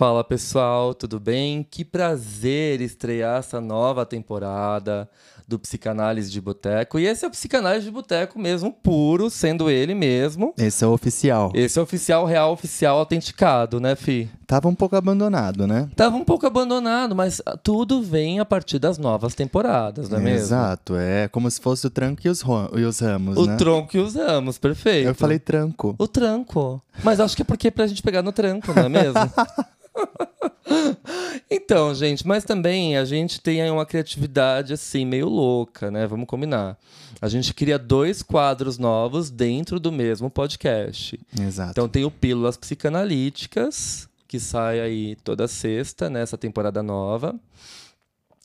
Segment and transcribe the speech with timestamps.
[0.00, 1.62] Fala pessoal, tudo bem?
[1.62, 5.06] Que prazer estrear essa nova temporada
[5.46, 6.98] do Psicanálise de Boteco.
[6.98, 10.54] E esse é o Psicanálise de Boteco mesmo, puro, sendo ele mesmo.
[10.56, 11.52] Esse é o oficial.
[11.54, 14.30] Esse é o oficial, real, oficial, autenticado, né, Fi?
[14.46, 15.90] Tava um pouco abandonado, né?
[15.94, 20.46] Tava um pouco abandonado, mas tudo vem a partir das novas temporadas, não é, mesmo?
[20.46, 22.42] Exato, é como se fosse o tranco e os,
[22.74, 23.54] e os ramos, o né?
[23.54, 25.08] O tronco e os ramos, perfeito.
[25.08, 25.94] Eu falei tranco.
[25.98, 26.82] O tranco.
[27.04, 29.20] Mas acho que é porque é pra gente pegar no tranco, não é mesmo?
[31.50, 36.06] então, gente, mas também a gente tem aí uma criatividade assim meio louca, né?
[36.06, 36.78] Vamos combinar.
[37.20, 41.18] A gente cria dois quadros novos dentro do mesmo podcast.
[41.38, 41.72] Exato.
[41.72, 47.34] Então tem o Pílulas Psicanalíticas, que sai aí toda sexta, nessa temporada nova.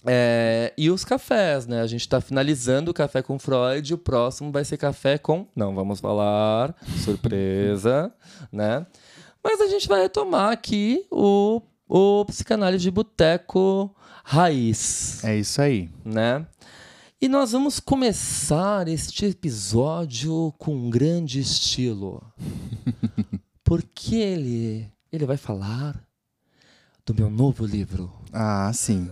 [0.07, 1.81] É, e os cafés, né?
[1.81, 5.47] A gente está finalizando o café com Freud, o próximo vai ser café com.
[5.55, 8.11] Não vamos falar, surpresa,
[8.53, 8.85] né?
[9.45, 15.23] Mas a gente vai retomar aqui o, o psicanálise de boteco raiz.
[15.23, 15.87] É isso aí.
[16.03, 16.43] Né?
[17.21, 22.23] E nós vamos começar este episódio com um grande estilo.
[23.63, 25.95] porque ele, ele vai falar
[27.05, 28.11] do meu novo livro.
[28.33, 29.11] Ah, sim.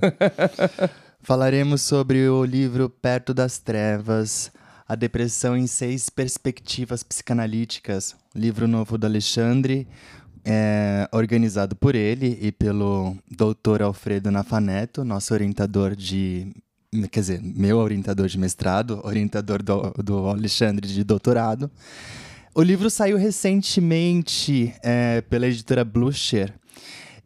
[1.21, 4.51] Falaremos sobre o livro Perto das Trevas,
[4.87, 9.87] a depressão em seis perspectivas psicanalíticas, livro novo do Alexandre,
[10.45, 16.47] é organizado por ele e pelo doutor Alfredo Nafaneto, nosso orientador de.
[17.11, 21.71] Quer dizer, meu orientador de mestrado, orientador do, do Alexandre de doutorado.
[22.53, 26.53] O livro saiu recentemente é, pela editora Blucher.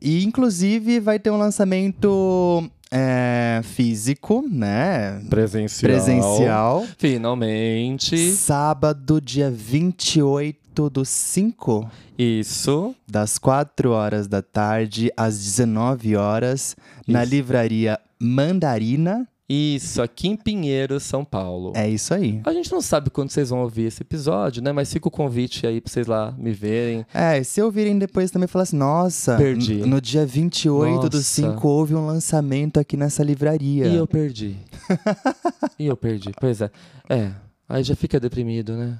[0.02, 5.22] E, inclusive, vai ter um lançamento é, físico, né?
[5.30, 5.92] Presencial.
[5.92, 6.88] Presencial.
[6.98, 8.32] Finalmente.
[8.32, 11.90] Sábado, dia 28 do 5.
[12.18, 12.96] Isso.
[13.08, 17.12] Das 4 horas da tarde às 19 horas, Isso.
[17.12, 19.28] na livraria Mandarina.
[19.50, 21.72] Isso, aqui em Pinheiro, São Paulo.
[21.74, 22.42] É isso aí.
[22.44, 24.74] A gente não sabe quando vocês vão ouvir esse episódio, né?
[24.74, 27.06] Mas fica o convite aí pra vocês lá me verem.
[27.14, 29.76] É, se ouvirem depois também falar assim, nossa, perdi.
[29.76, 31.10] no dia 28 nossa.
[31.10, 33.88] do 5 houve um lançamento aqui nessa livraria.
[33.88, 34.58] E eu perdi.
[35.80, 36.32] e eu perdi.
[36.42, 36.70] Pois é.
[37.10, 37.32] É,
[37.70, 39.00] aí já fica deprimido, né?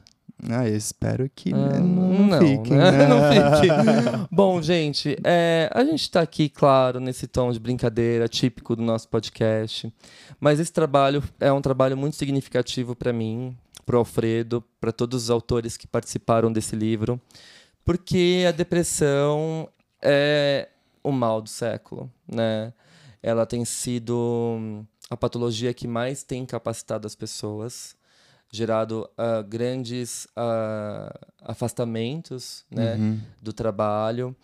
[0.50, 2.78] Ah, eu espero que ah, não, não fiquem.
[2.78, 2.92] Né?
[3.08, 4.28] não fique.
[4.32, 9.10] Bom, gente, é, a gente está aqui, claro, nesse tom de brincadeira típico do nosso
[9.10, 9.92] podcast.
[10.40, 15.24] Mas esse trabalho é um trabalho muito significativo para mim, para o Alfredo, para todos
[15.24, 17.20] os autores que participaram desse livro,
[17.84, 19.68] porque a depressão
[20.02, 20.70] é
[21.04, 22.74] o mal do século, né?
[23.24, 27.97] Ela tem sido a patologia que mais tem capacitado as pessoas
[28.52, 33.20] gerado uh, grandes uh, afastamentos né, uhum.
[33.42, 34.36] do trabalho,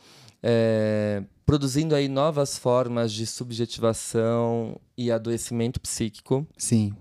[0.42, 6.46] é, produzindo aí novas formas de subjetivação e adoecimento psíquico.
[6.58, 6.94] Sim.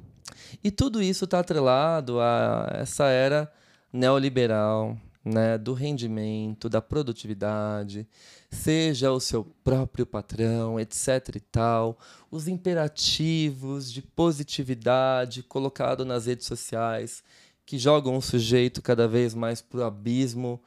[0.63, 3.51] E tudo isso está atrelado a essa era
[3.93, 8.07] neoliberal, né, do rendimento, da produtividade,
[8.51, 11.99] seja o seu próprio patrão, etc e tal,
[12.31, 17.23] os imperativos de positividade colocado nas redes sociais
[17.65, 20.61] que jogam o sujeito cada vez mais para o abismo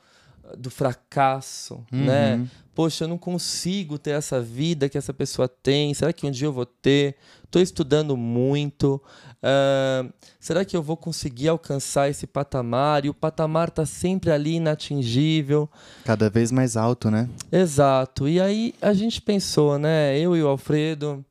[0.57, 2.05] do fracasso, Uhum.
[2.05, 2.47] né?
[2.73, 5.93] Poxa, eu não consigo ter essa vida que essa pessoa tem.
[5.93, 7.15] Será que um dia eu vou ter?
[7.45, 9.01] Estou estudando muito.
[9.41, 10.05] Ah,
[10.41, 13.05] será que eu vou conseguir alcançar esse patamar?
[13.05, 15.69] E o patamar está sempre ali inatingível.
[16.03, 17.29] Cada vez mais alto, né?
[17.49, 18.27] Exato.
[18.27, 20.19] E aí a gente pensou, né?
[20.19, 21.23] Eu e o Alfredo,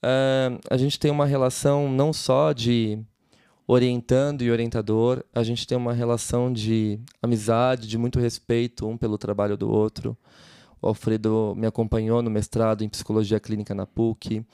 [0.00, 2.96] ah, a gente tem uma relação não só de
[3.66, 9.18] orientando e orientador, a gente tem uma relação de amizade, de muito respeito um pelo
[9.18, 10.16] trabalho do outro.
[10.80, 14.44] O Alfredo me acompanhou no mestrado em psicologia clínica na PUC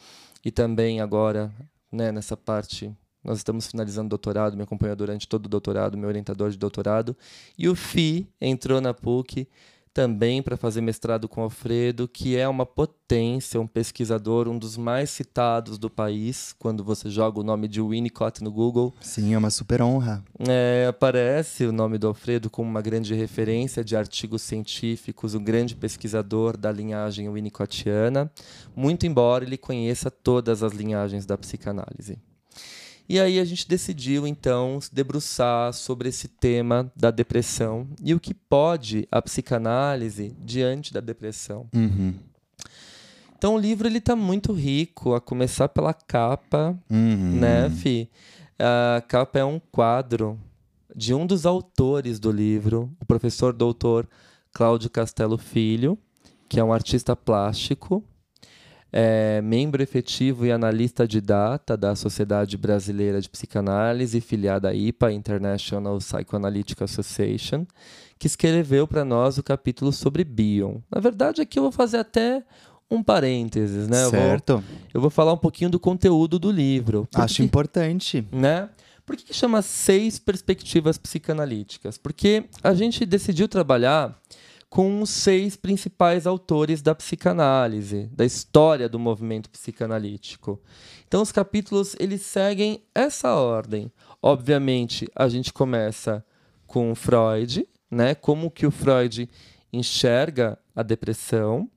[0.44, 1.52] e também agora,
[1.90, 2.90] né, nessa parte,
[3.22, 7.16] nós estamos finalizando o doutorado, me acompanhou durante todo o doutorado, meu orientador de doutorado.
[7.56, 9.46] E o Fi entrou na PUC
[9.94, 15.10] também para fazer mestrado com Alfredo, que é uma potência, um pesquisador, um dos mais
[15.10, 16.54] citados do país.
[16.58, 20.24] Quando você joga o nome de Winnicott no Google, Sim, é uma super honra.
[20.48, 25.76] é, aparece o nome do Alfredo como uma grande referência de artigos científicos, um grande
[25.76, 28.30] pesquisador da linhagem winnicottiana,
[28.74, 32.18] muito embora ele conheça todas as linhagens da psicanálise.
[33.08, 38.20] E aí a gente decidiu então se debruçar sobre esse tema da depressão e o
[38.20, 41.66] que pode a psicanálise diante da depressão.
[41.74, 42.14] Uhum.
[43.36, 47.38] Então o livro ele está muito rico, a começar pela capa, Uhum.
[47.40, 48.08] né, Fi?
[48.58, 50.38] A capa é um quadro
[50.94, 54.08] de um dos autores do livro, o professor doutor
[54.52, 55.98] Cláudio Castelo Filho,
[56.48, 58.04] que é um artista plástico,
[58.92, 65.12] é membro efetivo e analista de data da Sociedade Brasileira de Psicanálise, filiada à IPA,
[65.12, 67.64] International Psychoanalytic Association,
[68.18, 70.76] que escreveu para nós o capítulo sobre Bion.
[70.94, 72.44] Na verdade, aqui eu vou fazer até
[72.90, 74.04] um parênteses, né?
[74.04, 74.64] Eu vou- Certo.
[74.92, 77.08] eu vou falar um pouquinho do conteúdo do livro.
[77.14, 78.26] Acho que- importante.
[78.30, 78.68] né?
[79.06, 81.96] Por que, que chama seis perspectivas psicanalíticas?
[81.98, 84.16] Porque a gente decidiu trabalhar
[84.72, 90.58] com os seis principais autores da psicanálise, da história do movimento psicanalítico.
[91.06, 93.92] Então os capítulos eles seguem essa ordem.
[94.22, 96.24] Obviamente, a gente começa
[96.66, 98.14] com Freud, né?
[98.14, 99.28] Como que o Freud
[99.70, 101.68] enxerga a depressão.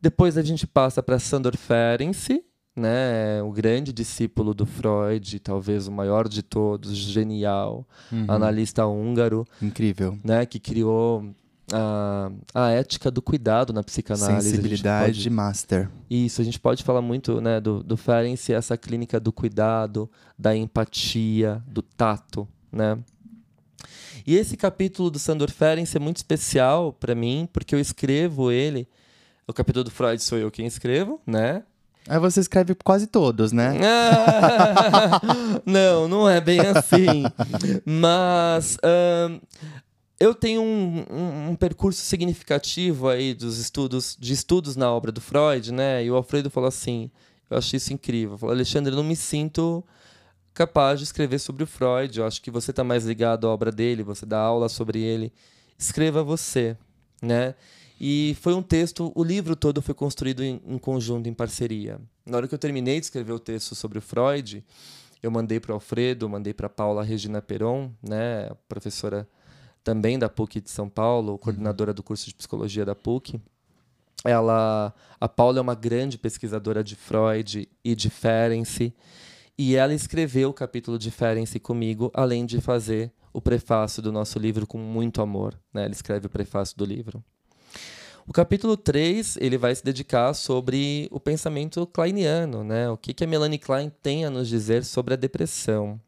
[0.00, 2.42] Depois a gente passa para Sandor Ferenczi,
[2.74, 8.24] né, o grande discípulo do Freud, talvez o maior de todos, genial, Uhum.
[8.26, 10.18] analista húngaro, Incrível.
[10.24, 11.34] né, que criou
[11.72, 14.50] a, a ética do cuidado na psicanálise.
[14.50, 15.90] Sensibilidade pode- master.
[16.10, 20.56] isso, a gente pode falar muito né, do, do Ferenczi, essa clínica do cuidado, da
[20.56, 22.98] empatia, do tato, né?
[24.26, 28.88] E esse capítulo do Sandor Ferenczi é muito especial para mim, porque eu escrevo ele,
[29.48, 31.64] o capítulo do Freud sou eu quem escrevo, né?
[32.08, 33.78] Aí você escreve quase todos, né?
[33.82, 35.20] Ah,
[35.64, 37.22] não, não é bem assim.
[37.86, 39.38] Mas ahn,
[40.22, 45.20] eu tenho um, um- um percurso significativo aí dos estudos, de estudos na obra do
[45.20, 46.04] Freud, né?
[46.04, 47.10] E o Alfredo falou assim,
[47.50, 48.38] eu achei isso incrível.
[48.38, 49.84] Falou, Alexandre, eu não me sinto
[50.54, 52.18] capaz de escrever sobre o Freud.
[52.18, 55.32] Eu acho que você está mais ligado à obra dele, você dá aula sobre ele.
[55.78, 56.76] Escreva você,
[57.20, 57.54] né?
[58.00, 62.00] E foi um texto, o livro todo foi construído em, em conjunto, em parceria.
[62.26, 64.64] Na hora que eu terminei de escrever o texto sobre o Freud,
[65.22, 69.28] eu mandei para o Alfredo, mandei para Paula Regina Peron, né, professora
[69.82, 73.40] também da PUC de São Paulo, coordenadora do curso de psicologia da PUC.
[74.24, 78.94] Ela, a Paula é uma grande pesquisadora de Freud e de Ferenczi,
[79.58, 84.38] e ela escreveu o capítulo de Ferenczi comigo, além de fazer o prefácio do nosso
[84.38, 85.58] livro com muito amor.
[85.72, 85.84] Né?
[85.84, 87.22] Ela escreve o prefácio do livro.
[88.26, 92.88] O capítulo 3, ele vai se dedicar sobre o pensamento kleiniano, né?
[92.88, 96.00] O que, que a Melanie Klein tem a nos dizer sobre a depressão.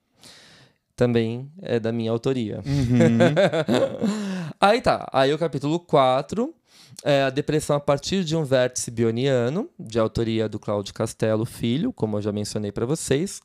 [0.97, 2.63] Também é da minha autoria.
[4.61, 6.55] aí tá, aí o capítulo 4
[7.03, 11.93] é a depressão a partir de um vértice bioniano, de autoria do Cláudio Castelo Filho,
[11.93, 13.41] como eu já mencionei para vocês.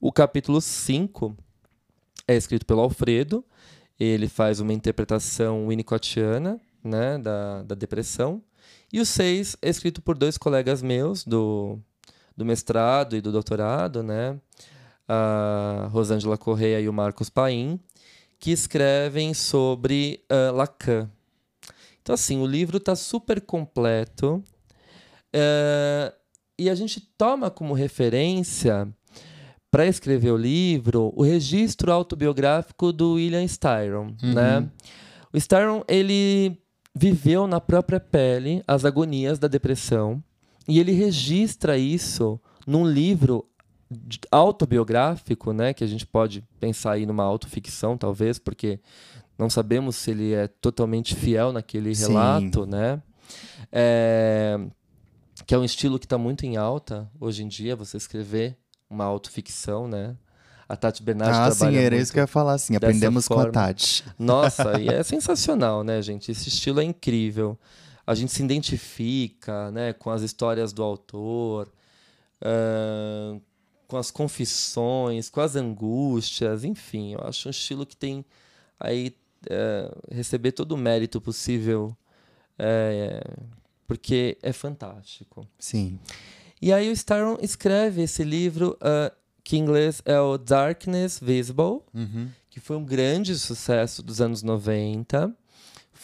[0.00, 1.36] O capítulo 5
[2.28, 3.44] é escrito pelo Alfredo,
[3.98, 8.42] ele faz uma interpretação winnicottiana né, da, da depressão.
[8.92, 11.78] E o 6 é escrito por dois colegas meus do,
[12.36, 14.38] do mestrado e do doutorado, né?
[15.08, 17.78] A Rosângela Correia e o Marcos Paim,
[18.38, 21.10] que escrevem sobre ah, Lacan.
[22.00, 24.42] Então, assim, o livro está super completo
[25.32, 26.12] eh,
[26.58, 28.92] e a gente toma como referência
[29.70, 34.68] para escrever o livro o registro autobiográfico do William Styron, né?
[35.32, 36.58] O Styron, ele
[36.94, 40.22] viveu na própria pele as agonias da depressão
[40.68, 43.46] e ele registra isso num livro
[44.30, 48.80] autobiográfico, né, que a gente pode pensar aí numa autoficção, talvez, porque
[49.38, 52.70] Não sabemos se ele é totalmente fiel naquele relato, Sim.
[52.70, 53.02] né?
[53.72, 54.60] É,
[55.46, 58.56] que é um estilo que está muito em alta hoje em dia, você escrever
[58.88, 60.16] uma autoficção, né?
[60.68, 63.44] A Tati Bernardi ah, trabalha sim, era isso que eu ia falar, assim, aprendemos forma.
[63.44, 64.04] com a Tati.
[64.18, 66.30] Nossa, e é sensacional, né, gente?
[66.30, 67.58] Esse estilo é incrível.
[68.06, 71.70] A gente se identifica, né, com as histórias do autor,
[72.42, 73.40] uh,
[73.92, 78.24] com as confissões, com as angústias, enfim, eu acho um estilo que tem
[78.80, 79.14] aí
[79.50, 81.94] uh, receber todo o mérito possível,
[82.58, 83.42] uh,
[83.86, 85.46] porque é fantástico.
[85.58, 85.98] Sim.
[86.60, 91.82] E aí o Staron escreve esse livro uh, que em inglês é o Darkness Visible,
[91.92, 92.30] uhum.
[92.48, 95.36] que foi um grande sucesso dos anos 90.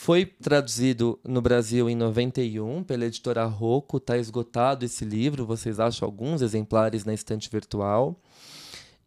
[0.01, 3.97] Foi traduzido no Brasil em 91 pela editora Rocco.
[3.97, 8.17] Está esgotado esse livro, vocês acham alguns exemplares na estante virtual.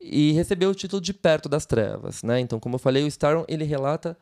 [0.02, 2.22] E recebeu o título de Perto das Trevas.
[2.24, 2.42] Né?
[2.42, 4.18] Então, como eu falei, o Staron ele relata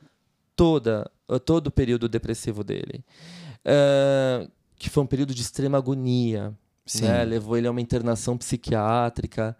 [0.56, 1.10] toda,
[1.44, 3.04] todo o período depressivo dele.
[3.66, 6.54] Uh, que foi um período de extrema agonia.
[7.02, 7.26] Né?
[7.26, 9.58] Levou ele a uma internação psiquiátrica.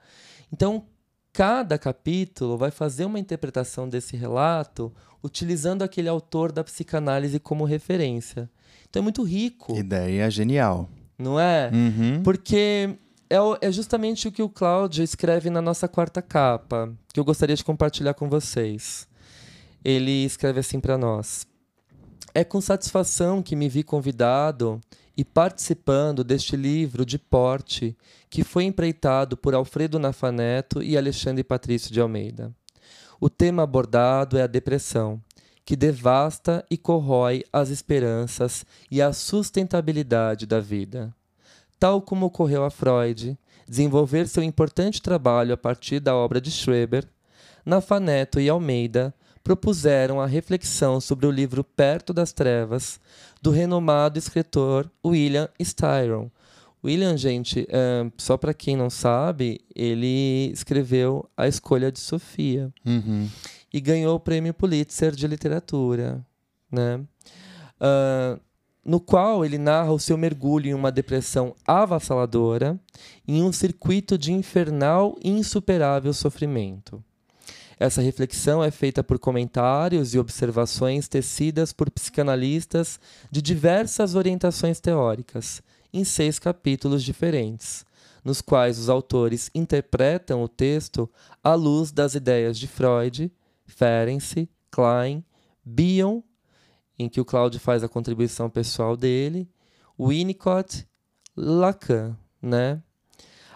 [0.54, 0.86] Então,
[1.34, 8.50] cada capítulo vai fazer uma interpretação desse relato utilizando aquele autor da psicanálise como referência.
[8.90, 9.76] Então é muito rico.
[9.76, 10.90] Ideia genial.
[11.18, 11.70] Não é?
[11.74, 12.24] Uhum.
[12.24, 12.96] Porque
[13.30, 17.56] é, é justamente o que o Cláudio escreve na nossa quarta capa, que eu gostaria
[17.56, 19.08] de compartilhar com vocês.
[19.84, 21.46] Ele escreve assim para nós:
[22.34, 24.82] É com satisfação que me vi convidado
[25.16, 27.96] e participando deste livro de porte
[28.30, 32.54] que foi empreitado por Alfredo Nafaneto e Alexandre Patrício de Almeida.
[33.22, 35.22] O tema abordado é a depressão,
[35.66, 41.14] que devasta e corrói as esperanças e a sustentabilidade da vida.
[41.78, 47.06] Tal como ocorreu a Freud, desenvolver seu importante trabalho a partir da obra de Schreber,
[47.66, 53.00] Nafaneto e Almeida propuseram a reflexão sobre o livro Perto das Trevas,
[53.42, 56.32] do renomado escritor William Styron.
[56.84, 63.28] William, gente, é, só para quem não sabe, ele escreveu A Escolha de Sofia uhum.
[63.74, 66.26] e ganhou o Prêmio Pulitzer de Literatura,
[66.72, 67.02] né?
[67.82, 68.40] Uh,
[68.84, 72.80] no qual ele narra o seu mergulho em uma depressão avassaladora,
[73.28, 77.04] em um circuito de infernal e insuperável sofrimento.
[77.80, 83.00] Essa reflexão é feita por comentários e observações tecidas por psicanalistas
[83.32, 85.62] de diversas orientações teóricas,
[85.94, 87.86] em seis capítulos diferentes,
[88.24, 91.10] nos quais os autores interpretam o texto
[91.44, 93.32] à luz das ideias de Freud,
[93.66, 95.24] Ferenczi, Klein,
[95.64, 96.22] Bion,
[96.98, 99.50] em que o Claudio faz a contribuição pessoal dele,
[100.00, 100.86] Winnicott,
[101.36, 102.82] Lacan, né?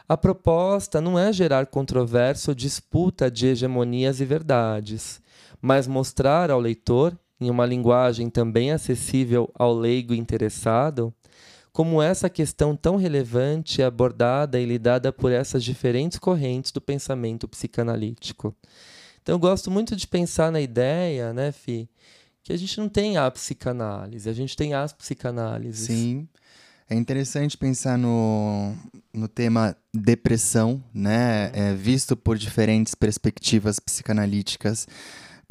[0.08, 5.22] A proposta não é gerar controvérsia ou disputa de hegemonias e verdades,
[5.62, 11.14] mas mostrar ao leitor, em uma linguagem também acessível ao leigo interessado,
[11.74, 17.48] como essa questão tão relevante é abordada e lidada por essas diferentes correntes do pensamento
[17.48, 18.56] psicanalítico.
[19.22, 21.90] Então, eu gosto muito de pensar na ideia, né, Fi,
[22.44, 25.88] que a gente não tem a psicanálise, a gente tem as psicanálises.
[25.88, 26.28] Sim.
[26.90, 28.76] É interessante pensar no,
[29.12, 31.50] no tema depressão, né?
[31.54, 34.86] É, visto por diferentes perspectivas psicanalíticas.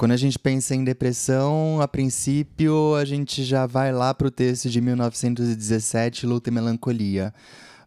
[0.02, 4.32] Quando a gente pensa em depressão, a princípio a gente já vai lá para o
[4.32, 7.32] texto de 1917, Luta e Melancolia.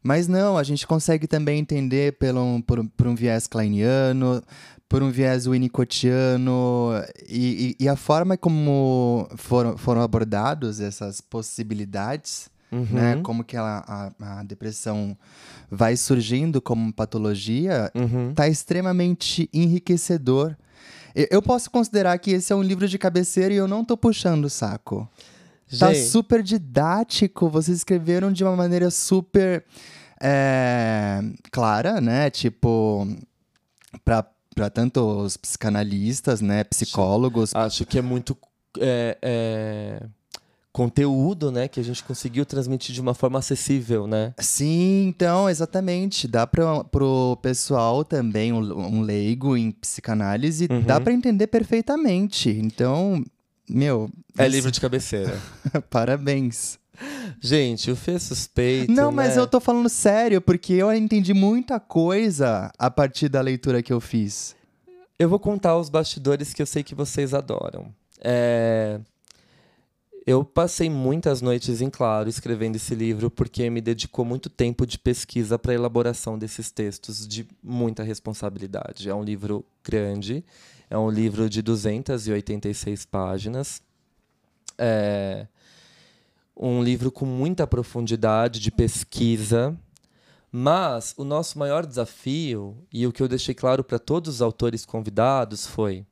[0.02, 4.42] Mas não, a gente consegue também entender pelo, por, por um viés kleiniano,
[4.88, 6.92] por um viés winnicottiano,
[7.28, 12.88] e, e, e a forma como foram, foram abordados essas possibilidades Uhum.
[12.92, 13.20] Né?
[13.24, 15.16] Como que a, a, a, depressão
[15.70, 18.34] vai surgindo como patologia, uhum.
[18.34, 20.58] tá extremamente enriquecedor.
[21.16, 24.46] Eu, posso considerar que esse é um livro de cabeceira e eu não tô puxando
[24.46, 25.10] o saco.
[25.80, 26.04] Tá Gente.
[26.04, 29.64] Tá super didático, vocês escreveram de uma maneira super
[30.22, 32.30] é, clara, né?
[32.30, 33.08] Tipo,
[34.04, 37.54] para para tanto os psicanalistas, né, psicólogos.
[37.54, 38.38] Acho que é muito
[38.80, 40.00] é, é
[40.76, 44.34] conteúdo, né, que a gente conseguiu transmitir de uma forma acessível, né?
[44.38, 46.28] Sim, então, exatamente.
[46.28, 50.82] Dá para pro pessoal também, um, um leigo em psicanálise, uhum.
[50.82, 52.50] dá para entender perfeitamente.
[52.50, 53.24] Então,
[53.70, 54.10] meu.
[54.38, 55.40] É livro de cabeceira.
[55.90, 56.78] Parabéns.
[57.40, 58.92] Gente, o Fê suspeito.
[58.92, 59.42] Não, mas né?
[59.42, 64.02] eu tô falando sério, porque eu entendi muita coisa a partir da leitura que eu
[64.02, 64.54] fiz.
[65.18, 67.94] Eu vou contar os bastidores que eu sei que vocês adoram.
[68.22, 69.00] É
[70.28, 74.98] Eu passei muitas noites em claro escrevendo esse livro porque me dedicou muito tempo de
[74.98, 79.08] pesquisa para a elaboração desses textos de muita responsabilidade.
[79.08, 80.44] É um livro grande,
[80.90, 83.84] é um livro de 286 páginas.
[84.80, 85.46] É
[86.58, 89.78] um livro com muita profundidade de pesquisa,
[90.52, 94.86] mas o nosso maior desafio, e o que eu deixei claro para todos os autores
[94.86, 96.04] convidados, foi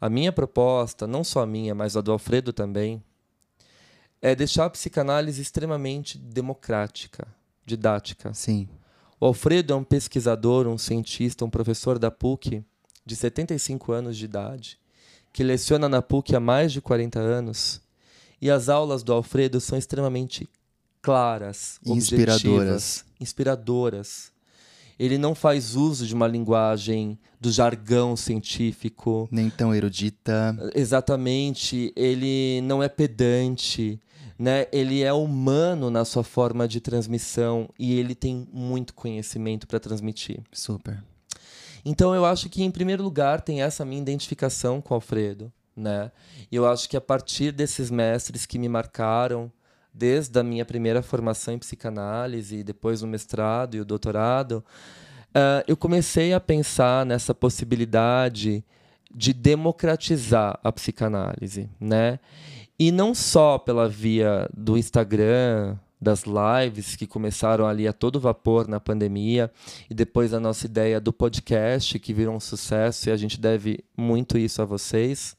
[0.00, 3.00] a minha proposta, não só a minha, mas a do Alfredo também,
[4.22, 7.26] é deixar a psicanálise extremamente democrática,
[7.66, 8.32] didática.
[8.32, 8.68] Sim.
[9.20, 12.64] O Alfredo é um pesquisador, um cientista, um professor da PUC
[13.04, 14.78] de 75 anos de idade,
[15.32, 17.80] que leciona na PUC há mais de 40 anos,
[18.40, 20.48] e as aulas do Alfredo são extremamente
[21.00, 24.32] claras, inspiradoras, inspiradoras.
[24.98, 30.56] Ele não faz uso de uma linguagem do jargão científico, nem tão erudita.
[30.74, 34.00] Exatamente, ele não é pedante,
[34.38, 34.66] né?
[34.72, 40.40] Ele é humano na sua forma de transmissão e ele tem muito conhecimento para transmitir.
[40.52, 41.02] Super.
[41.84, 46.10] Então eu acho que em primeiro lugar tem essa minha identificação com o Alfredo, né?
[46.50, 49.50] E eu acho que a partir desses mestres que me marcaram,
[49.92, 54.64] desde a minha primeira formação em psicanálise, depois o mestrado e o doutorado,
[55.30, 58.64] uh, eu comecei a pensar nessa possibilidade
[59.14, 62.18] de democratizar a psicanálise, né?
[62.78, 68.66] E não só pela via do Instagram, das lives que começaram ali a todo vapor
[68.66, 69.52] na pandemia
[69.88, 73.84] e depois a nossa ideia do podcast que virou um sucesso e a gente deve
[73.96, 75.36] muito isso a vocês.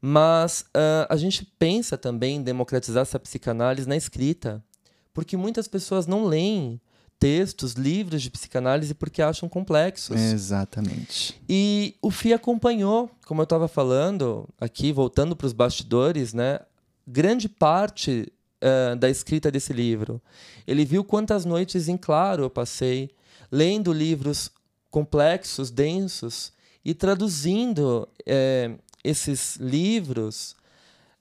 [0.00, 4.64] Mas uh, a gente pensa também em democratizar essa psicanálise na escrita,
[5.12, 6.80] porque muitas pessoas não leem
[7.20, 10.18] textos, livros de psicanálise porque acham complexos.
[10.18, 11.40] Exatamente.
[11.46, 16.60] E o FI acompanhou, como eu estava falando aqui, voltando para os bastidores, né?
[17.06, 20.20] Grande parte uh, da escrita desse livro.
[20.66, 23.10] Ele viu quantas noites em claro eu passei
[23.52, 24.50] lendo livros
[24.90, 26.52] complexos, densos
[26.84, 28.72] e traduzindo eh,
[29.04, 30.56] esses livros,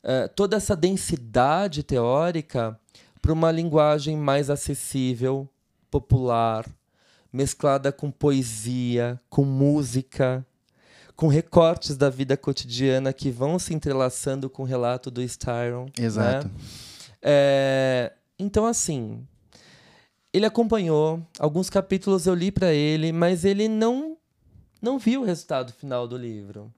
[0.03, 2.79] uh, toda essa densidade teórica
[3.21, 5.49] para uma linguagem mais acessível,
[5.89, 6.65] popular,
[7.31, 10.45] mesclada com poesia, com música,
[11.15, 15.85] com recortes da vida cotidiana que vão se entrelaçando com o relato do Styron.
[15.97, 16.05] Né?
[16.05, 16.47] Exato.
[16.47, 16.53] Né?
[17.21, 19.27] É, então, assim,
[20.31, 24.17] ele acompanhou, alguns capítulos eu li para ele, mas ele não,
[24.81, 26.71] não viu o resultado final do livro.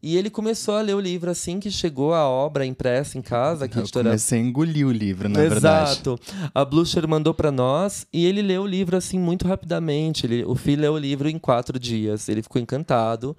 [0.00, 3.68] E ele começou a ler o livro assim que chegou a obra impressa em casa.
[3.68, 4.10] Que eu editora...
[4.10, 5.54] comecei a engolir o livro, na Exato.
[5.54, 5.90] verdade.
[5.90, 6.50] Exato.
[6.54, 10.24] A Blucher mandou para nós e ele leu o livro assim muito rapidamente.
[10.24, 12.28] Ele, o filho leu o livro em quatro dias.
[12.28, 13.36] Ele ficou encantado.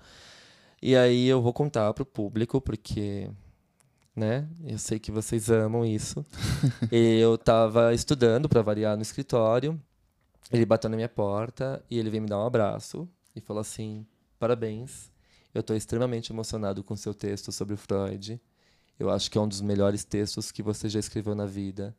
[0.81, 3.29] E aí eu vou contar para o público, porque
[4.19, 4.45] né?
[4.65, 6.25] Eu sei que vocês amam isso.
[6.91, 9.79] eu estava estudando para variar no escritório.
[10.51, 14.05] Ele bateu na minha porta e ele veio me dar um abraço e falou assim:
[14.37, 15.09] "Parabéns.
[15.53, 18.39] Eu estou extremamente emocionado com seu texto sobre o Freud.
[18.99, 21.95] Eu acho que é um dos melhores textos que você já escreveu na vida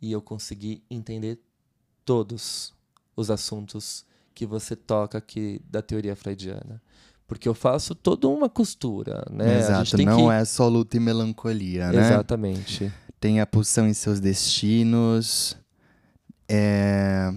[0.00, 1.40] e eu consegui entender
[2.04, 2.74] todos
[3.16, 4.04] os assuntos
[4.34, 6.82] que você toca aqui da teoria freudiana
[7.26, 9.58] porque eu faço toda uma costura, né?
[9.58, 10.34] Exato, não que...
[10.34, 12.06] é só luta e melancolia, né?
[12.06, 12.92] Exatamente.
[13.18, 15.56] Tem a pulsão em seus destinos,
[16.48, 17.32] é...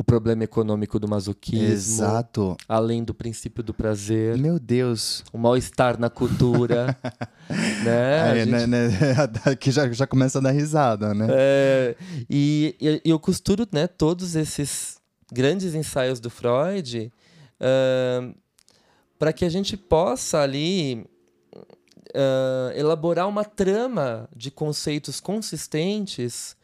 [0.00, 2.56] o problema econômico do masoquismo, Exato.
[2.66, 4.38] além do princípio do prazer.
[4.38, 5.22] Meu Deus.
[5.30, 6.96] O mal-estar na cultura,
[7.84, 8.22] né?
[8.22, 8.70] Aí, né, gente...
[8.70, 8.88] né,
[9.44, 11.26] Aqui já, já começa a dar risada, né?
[11.28, 11.96] É,
[12.30, 14.96] e, e, eu costuro né, todos esses
[15.30, 17.12] grandes ensaios do Freud...
[17.60, 18.34] Uh,
[19.18, 21.04] para que a gente possa ali
[21.54, 26.56] uh, elaborar uma trama de conceitos consistentes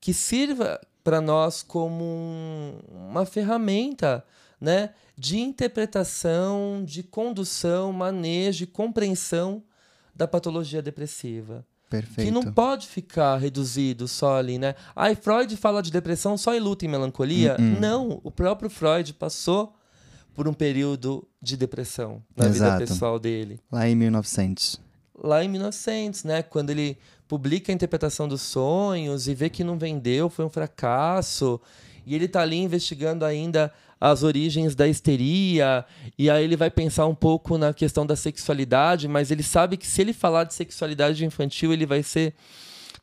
[0.00, 4.22] que sirva para nós como um, uma ferramenta
[4.60, 9.62] né, de interpretação, de condução, manejo e compreensão
[10.14, 11.64] da patologia depressiva.
[11.88, 12.26] Perfeito.
[12.26, 14.74] Que não pode ficar reduzido só ali, né?
[14.94, 17.56] Ai, Freud fala de depressão só em luta e melancolia.
[17.58, 17.80] Uh -uh.
[17.80, 19.74] Não, o próprio Freud passou
[20.34, 22.80] por um período de depressão na Exato.
[22.80, 23.58] vida pessoal dele.
[23.72, 24.78] Lá em 1900.
[25.24, 26.42] Lá em 1900, né?
[26.42, 31.60] Quando ele publica a interpretação dos sonhos e vê que não vendeu, foi um fracasso.
[32.06, 35.84] E ele está ali investigando ainda as origens da histeria,
[36.16, 39.86] e aí ele vai pensar um pouco na questão da sexualidade, mas ele sabe que
[39.86, 42.32] se ele falar de sexualidade infantil, ele vai ser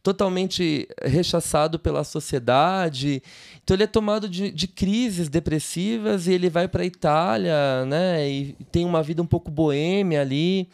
[0.01, 3.23] totalmente rechaçado pela sociedade.
[3.63, 8.29] Então ele é tomado de, de crises depressivas e ele vai para a Itália, né?
[8.29, 10.69] E tem uma vida um pouco boêmia ali.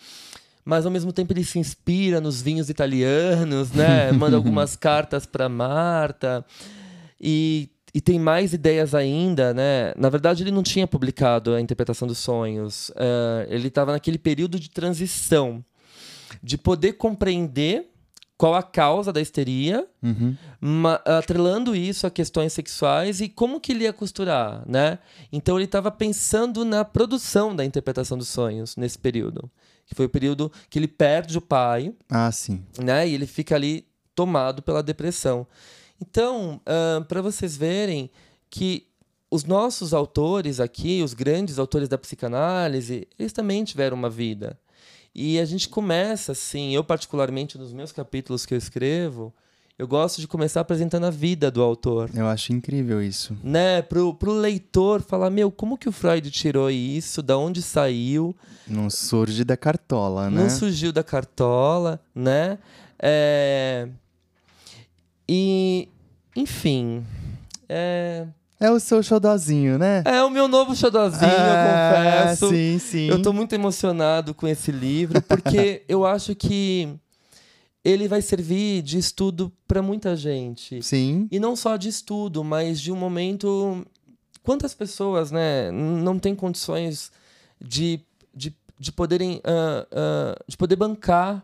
[0.63, 4.11] Mas ao mesmo tempo ele se inspira nos vinhos italianos, né?
[4.13, 6.45] Manda algumas cartas para Marta
[7.19, 9.93] e, e tem mais ideias ainda, né?
[9.97, 12.89] Na verdade, ele não tinha publicado a interpretação dos sonhos.
[12.89, 15.63] Uh, ele estava naquele período de transição,
[16.41, 17.90] de poder compreender
[18.41, 20.35] qual a causa da histeria, uhum.
[21.05, 24.97] atrelando isso a questões sexuais e como que ele ia costurar, né?
[25.31, 29.47] Então ele estava pensando na produção da interpretação dos sonhos nesse período,
[29.85, 33.07] que foi o período que ele perde o pai, ah, sim, né?
[33.07, 35.45] E ele fica ali tomado pela depressão.
[36.01, 38.09] Então, uh, para vocês verem
[38.49, 38.87] que
[39.29, 44.59] os nossos autores aqui, os grandes autores da psicanálise, eles também tiveram uma vida.
[45.13, 49.33] E a gente começa assim, eu particularmente nos meus capítulos que eu escrevo,
[49.77, 52.09] eu gosto de começar apresentando a vida do autor.
[52.13, 53.35] Eu acho incrível isso.
[53.43, 53.81] Né?
[53.81, 57.23] Pro, pro leitor falar, meu, como que o Freud tirou isso?
[57.23, 58.35] Da onde saiu?
[58.67, 60.43] Não surge da cartola, né?
[60.43, 62.59] Não surgiu da cartola, né?
[62.99, 63.87] É...
[65.27, 65.89] E,
[66.35, 67.03] enfim,
[67.67, 68.27] é...
[68.61, 70.03] É o seu xodozinho, né?
[70.05, 72.49] É o meu novo xodozinho, eu ah, confesso.
[72.49, 73.07] Sim, sim.
[73.07, 76.87] Eu tô muito emocionado com esse livro, porque eu acho que
[77.83, 80.79] ele vai servir de estudo para muita gente.
[80.83, 81.27] Sim.
[81.31, 83.83] E não só de estudo, mas de um momento.
[84.43, 87.11] Quantas pessoas, né, não têm condições
[87.59, 87.99] de,
[88.31, 89.37] de, de poderem.
[89.37, 91.43] Uh, uh, de poder bancar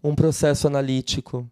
[0.00, 1.44] um processo analítico?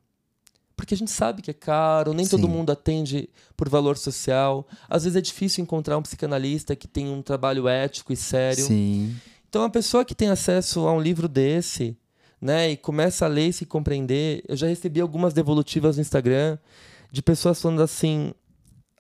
[0.77, 2.33] Porque a gente sabe que é caro, nem Sim.
[2.33, 4.67] todo mundo atende por valor social.
[4.89, 8.65] Às vezes é difícil encontrar um psicanalista que tem um trabalho ético e sério.
[8.65, 9.15] Sim.
[9.49, 11.97] Então, a pessoa que tem acesso a um livro desse,
[12.41, 16.59] né, e começa a ler e se compreender, eu já recebi algumas devolutivas no Instagram
[17.11, 18.35] de pessoas falando assim: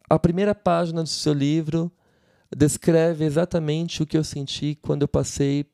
[0.08, 1.90] a primeira página do seu livro
[2.56, 5.66] descreve exatamente o que eu senti quando eu passei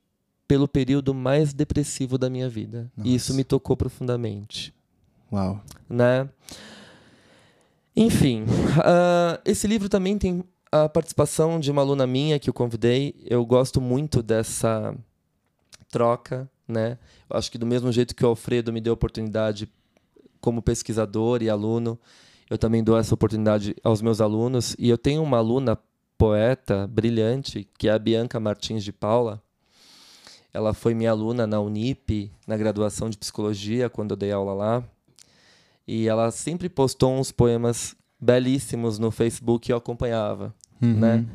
[0.49, 2.91] pelo período mais depressivo da minha vida.
[2.97, 3.09] Nossa.
[3.09, 4.75] E isso me tocou profundamente.
[5.33, 5.61] Uau.
[5.89, 6.29] Né?
[7.97, 13.15] Enfim, uh, esse livro também tem a participação de uma aluna minha que eu convidei.
[13.27, 14.95] Eu gosto muito dessa
[15.91, 16.99] troca, né?
[17.29, 19.69] Eu acho que do mesmo jeito que o Alfredo me deu a oportunidade
[20.41, 21.99] como pesquisador e aluno,
[22.49, 24.75] eu também dou essa oportunidade aos meus alunos.
[24.79, 25.79] E eu tenho uma aluna
[26.17, 29.43] poeta brilhante, que é a Bianca Martins de Paula.
[30.53, 34.85] Ela foi minha aluna na Unip, na graduação de psicologia, quando eu dei aula lá.
[35.93, 40.95] E ela sempre postou uns poemas belíssimos no Facebook e eu acompanhava, uhum.
[41.01, 41.27] né?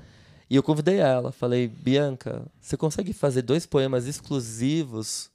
[0.50, 5.30] E eu convidei ela, falei, Bianca, você consegue fazer dois poemas exclusivos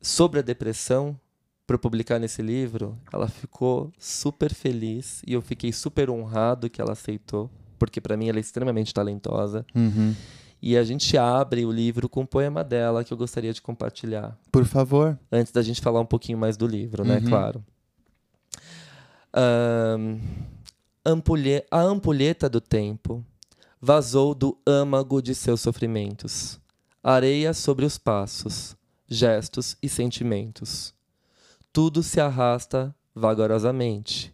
[0.00, 1.20] sobre a depressão
[1.66, 2.96] para publicar nesse livro?
[3.12, 8.30] Ela ficou super feliz e eu fiquei super honrado que ela aceitou, porque para mim
[8.30, 9.66] ela é extremamente talentosa.
[9.74, 10.14] Uhum.
[10.62, 14.34] E a gente abre o livro com um poema dela que eu gostaria de compartilhar.
[14.50, 15.18] Por favor.
[15.30, 17.18] Antes da gente falar um pouquinho mais do livro, né?
[17.18, 17.28] Uhum.
[17.28, 17.62] Claro.
[19.36, 20.20] Uh,
[21.04, 23.26] ampulhe a ampulheta do tempo
[23.80, 26.60] vazou do âmago de seus sofrimentos,
[27.02, 28.76] areia sobre os passos,
[29.08, 30.94] gestos e sentimentos.
[31.72, 34.32] Tudo se arrasta vagarosamente.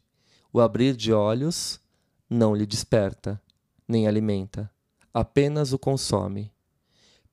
[0.53, 1.81] O abrir de olhos
[2.29, 3.41] não lhe desperta,
[3.89, 4.71] nem alimenta,
[5.15, 6.53] apenas o consome.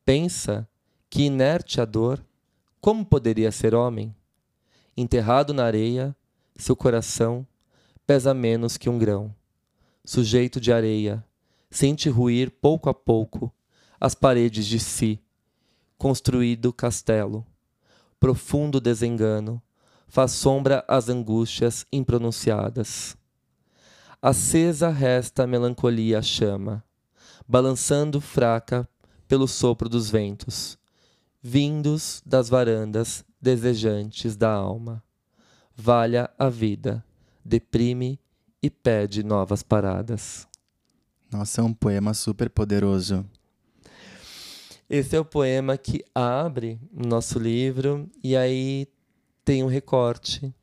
[0.05, 0.67] Pensa
[1.09, 2.25] que inerte a dor,
[2.79, 4.15] como poderia ser homem?
[4.95, 6.15] Enterrado na areia,
[6.55, 7.45] seu coração
[8.07, 9.35] pesa menos que um grão.
[10.05, 11.25] Sujeito de areia,
[11.69, 13.53] sente ruir pouco a pouco
[13.99, 15.19] as paredes de si.
[15.97, 17.45] Construído castelo,
[18.17, 19.61] profundo desengano,
[20.07, 23.17] faz sombra às angústias impronunciadas.
[24.21, 26.83] Acesa resta a melancolia chama,
[27.45, 28.87] balançando fraca
[29.27, 30.77] pelo sopro dos ventos,
[31.41, 35.03] vindos das varandas desejantes da alma.
[35.75, 37.03] Valha a vida
[37.47, 38.19] deprime
[38.61, 40.47] e pede novas paradas.
[41.31, 43.25] Nossa, é um poema super poderoso.
[44.89, 48.87] Esse é o poema que abre o nosso livro e aí
[49.43, 50.53] tem um recorte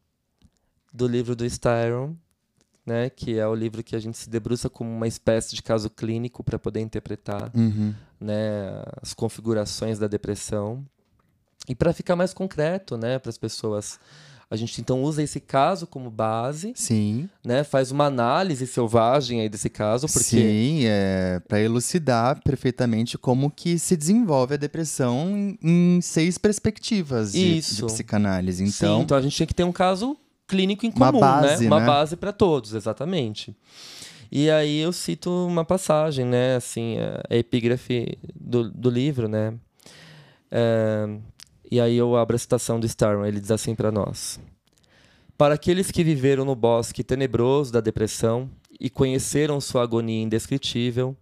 [0.92, 2.14] do livro do Styron,
[2.86, 5.90] né, que é o livro que a gente se debruça como uma espécie de caso
[5.90, 7.94] clínico para poder interpretar uhum.
[8.20, 10.84] né, as configurações da depressão.
[11.66, 13.98] E para ficar mais concreto, né, para as pessoas
[14.54, 16.72] a gente então usa esse caso como base.
[16.74, 17.28] Sim.
[17.44, 17.62] Né?
[17.64, 23.78] Faz uma análise selvagem aí desse caso, porque Sim, é para elucidar perfeitamente como que
[23.78, 28.62] se desenvolve a depressão em, em seis perspectivas de, de, psicanálise.
[28.62, 31.64] Então, Sim, então a gente tinha que ter um caso clínico em comum, uma base,
[31.64, 31.66] né?
[31.68, 31.86] Uma né?
[31.86, 33.54] base para todos, exatamente.
[34.30, 36.56] E aí eu cito uma passagem, né?
[36.56, 36.96] Assim,
[37.30, 39.54] a epígrafe do, do livro, né?
[40.50, 41.18] É,
[41.74, 44.38] E aí eu abro a citação do Starman, ele diz assim para nós:
[45.36, 51.16] Para aqueles que viveram no bosque tenebroso da depressão e conheceram sua agonia indescritível,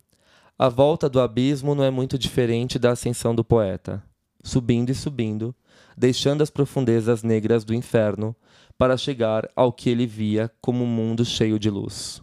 [0.59, 4.05] a volta do abismo não é muito diferente da ascensão do poeta,
[4.45, 5.55] subindo e subindo,
[5.97, 8.37] deixando as profundezas negras do inferno
[8.77, 12.23] para chegar ao que ele via como um mundo cheio de luz.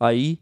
[0.00, 0.40] Aí,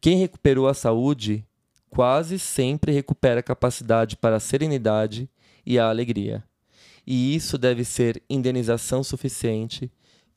[0.00, 1.46] quem recuperou a saúde
[1.88, 5.30] quase sempre recupera a capacidade para a serenidade
[5.64, 6.42] e a alegria.
[7.06, 9.90] E isso deve ser indenização suficiente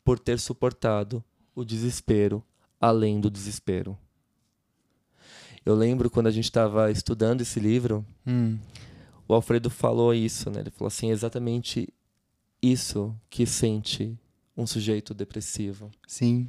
[0.04, 1.24] por ter suportado
[1.56, 2.44] o desespero
[2.80, 3.98] além do desespero.
[5.66, 8.58] Eu lembro quando a gente estava estudando esse livro, Hum.
[9.28, 10.62] o Alfredo falou isso, né?
[10.62, 11.90] Ele falou assim, exatamente
[12.62, 14.18] isso que sente
[14.56, 15.92] um sujeito depressivo.
[16.08, 16.48] Sim.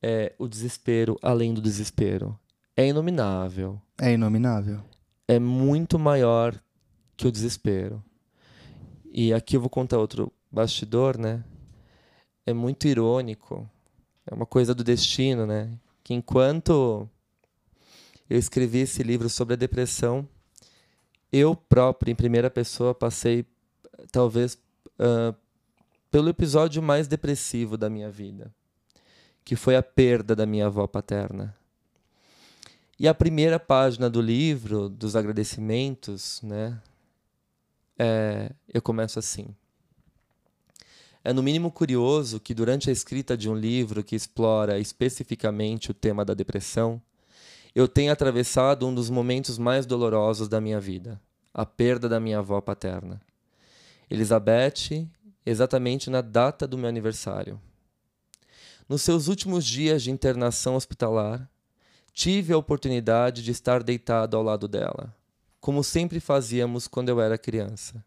[0.00, 2.38] É o desespero além do desespero.
[2.76, 3.80] É inominável.
[4.00, 4.80] É inominável.
[5.28, 6.58] É muito maior
[7.16, 8.02] que o desespero.
[9.14, 11.44] E aqui eu vou contar outro bastidor, né?
[12.46, 13.68] É muito irônico.
[14.26, 15.78] É uma coisa do destino, né?
[16.02, 17.06] Que enquanto
[18.28, 20.26] eu escrevi esse livro sobre a depressão,
[21.30, 23.44] eu próprio, em primeira pessoa, passei
[24.10, 24.56] talvez
[24.98, 25.34] ah,
[26.10, 28.50] pelo episódio mais depressivo da minha vida,
[29.44, 31.54] que foi a perda da minha avó paterna.
[32.98, 36.80] E a primeira página do livro, dos agradecimentos, né?
[37.98, 39.54] É, eu começo assim.
[41.24, 45.94] É no mínimo curioso que, durante a escrita de um livro que explora especificamente o
[45.94, 47.00] tema da depressão,
[47.74, 51.20] eu tenha atravessado um dos momentos mais dolorosos da minha vida,
[51.54, 53.20] a perda da minha avó paterna.
[54.10, 55.08] Elizabeth,
[55.46, 57.60] exatamente na data do meu aniversário.
[58.88, 61.48] Nos seus últimos dias de internação hospitalar,
[62.12, 65.14] tive a oportunidade de estar deitado ao lado dela,
[65.62, 68.04] como sempre fazíamos quando eu era criança.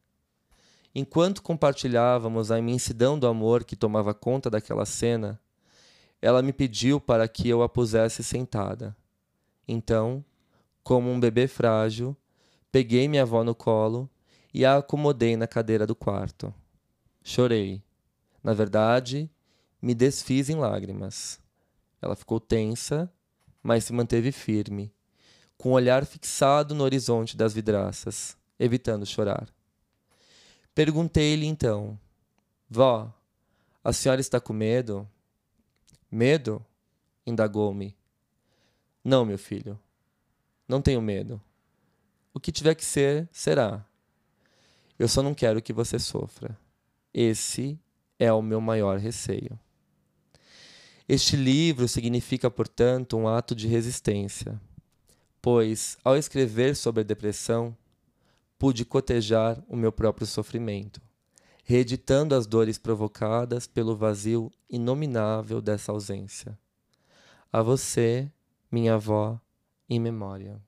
[0.94, 5.40] Enquanto compartilhávamos a imensidão do amor que tomava conta daquela cena,
[6.22, 8.94] ela me pediu para que eu a pusesse sentada.
[9.66, 10.24] Então,
[10.84, 12.16] como um bebê frágil,
[12.74, 14.10] peguei minha avó no colo
[14.54, 16.54] e a acomodei na cadeira do quarto.
[17.24, 17.82] Chorei.
[18.44, 19.32] Na verdade,
[19.82, 21.40] me desfiz em lágrimas.
[22.02, 23.10] Ela ficou tensa,
[23.64, 24.94] mas se manteve firme,
[25.58, 29.48] com o olhar fixado no horizonte das vidraças, evitando chorar.
[30.74, 32.00] Perguntei-lhe então:
[32.70, 33.14] Vó,
[33.84, 35.08] a senhora está com medo?
[36.12, 36.66] Medo?
[37.26, 37.96] indagou-me.
[39.04, 39.80] Não, meu filho.
[40.68, 41.42] Não tenho medo.
[42.34, 43.86] O que tiver que ser, será.
[44.98, 46.58] Eu só não quero que você sofra.
[47.14, 47.80] Esse
[48.20, 49.60] é o meu maior receio.
[51.08, 54.60] Este livro significa, portanto, um ato de resistência,
[55.46, 57.78] pois, ao escrever sobre a depressão,
[58.58, 61.00] pude cotejar o meu próprio sofrimento,
[61.64, 66.58] reeditando as dores provocadas pelo vazio inominável dessa ausência.
[67.54, 68.28] A você,
[68.72, 69.40] minha avó,
[69.88, 70.60] em memória.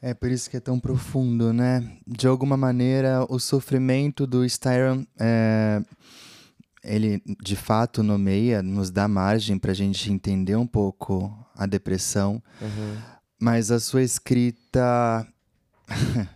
[0.00, 1.98] É por isso que é tão profundo, né?
[2.06, 5.82] De alguma maneira, o sofrimento do Styron, é,
[6.84, 12.42] ele de fato nomeia, nos dá margem para a gente entender um pouco a depressão,
[12.60, 12.96] Uhum.
[13.40, 15.26] mas a sua escrita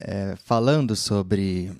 [0.00, 1.72] é, falando sobre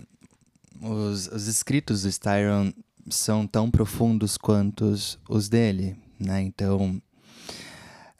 [0.81, 2.73] os, os escritos do Styron
[3.11, 6.41] são tão profundos quanto os, os dele, né?
[6.43, 7.01] Então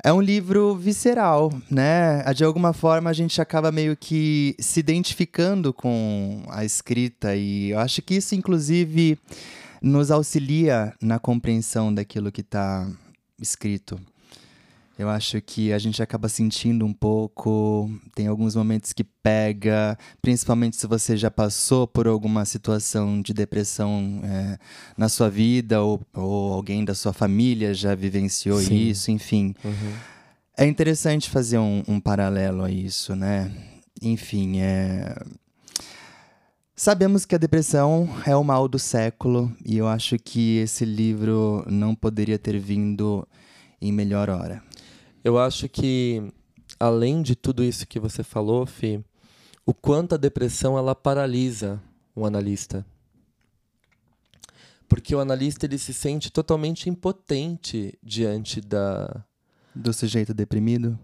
[0.05, 2.23] é um livro visceral, né?
[2.35, 7.79] De alguma forma a gente acaba meio que se identificando com a escrita e eu
[7.79, 9.19] acho que isso inclusive
[9.81, 12.87] nos auxilia na compreensão daquilo que está
[13.41, 13.99] escrito.
[14.97, 20.77] Eu acho que a gente acaba sentindo um pouco, tem alguns momentos que pega, principalmente
[20.77, 24.57] se você já passou por alguma situação de depressão é,
[24.97, 28.77] na sua vida ou, ou alguém da sua família já vivenciou Sim.
[28.77, 29.53] isso, enfim.
[29.65, 29.95] Uhum.
[30.57, 33.51] É interessante fazer um, um paralelo a isso, né?
[34.01, 35.17] Enfim, é...
[36.77, 41.65] sabemos que a depressão é o mal do século e eu acho que esse livro
[41.69, 43.27] não poderia ter vindo
[43.81, 44.63] em melhor hora.
[45.25, 46.23] Eu acho que,
[46.79, 49.03] além de tudo isso que você falou, Fi,
[49.65, 51.83] o quanto a depressão ela paralisa
[52.15, 52.85] o analista.
[54.87, 59.25] Porque o analista ele se sente totalmente impotente diante da.
[59.75, 60.97] Do sujeito deprimido?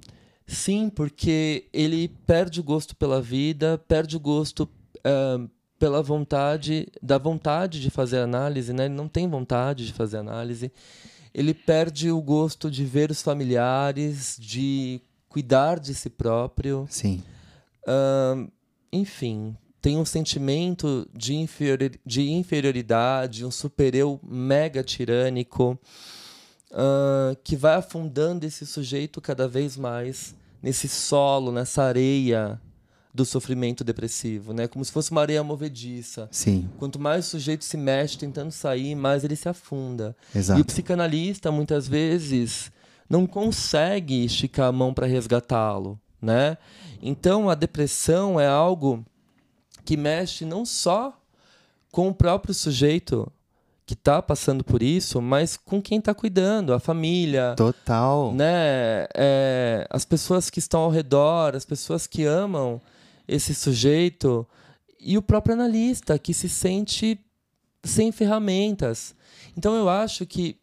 [0.46, 4.68] Sim, porque ele perde o gosto pela vida, perde o gosto
[5.02, 8.84] ah, pela vontade, da vontade de fazer análise, né?
[8.84, 10.70] Ele não tem vontade de fazer análise.
[11.32, 16.86] Ele perde o gosto de ver os familiares, de cuidar de si próprio.
[16.90, 17.22] Sim.
[17.86, 18.48] Ahn,
[18.92, 25.78] enfim, tem um sentimento de, inferior, de inferioridade, um super-eu mega tirânico,
[26.72, 32.60] uh, que vai afundando esse sujeito cada vez mais nesse solo, nessa areia
[33.12, 34.68] do sofrimento depressivo, né?
[34.68, 36.28] Como se fosse uma areia movediça.
[36.30, 36.68] Sim.
[36.78, 40.16] Quanto mais o sujeito se mexe tentando sair, mais ele se afunda.
[40.34, 40.58] Exato.
[40.58, 42.70] E o psicanalista muitas vezes
[43.08, 46.56] não consegue esticar a mão para resgatá-lo, né?
[47.02, 49.04] Então a depressão é algo
[49.84, 51.18] que mexe não só
[51.90, 53.30] com o próprio sujeito
[53.84, 57.54] que está passando por isso, mas com quem está cuidando, a família.
[57.56, 58.32] Total.
[58.32, 59.08] Né?
[59.16, 62.80] É, as pessoas que estão ao redor, as pessoas que amam
[63.30, 64.46] esse sujeito
[64.98, 67.18] e o próprio analista que se sente
[67.84, 69.14] sem ferramentas.
[69.56, 70.58] Então eu acho que